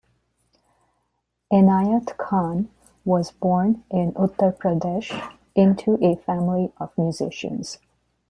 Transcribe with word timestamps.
Enayat 1.53 2.17
Khan 2.17 2.71
was 3.05 3.29
born 3.29 3.83
in 3.91 4.13
Uttar 4.13 4.57
Pradesh 4.57 5.11
into 5.53 6.03
a 6.03 6.15
family 6.15 6.73
of 6.79 6.89
musicians. 6.97 7.77